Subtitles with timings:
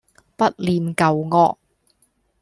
[0.35, 1.57] 不念舊惡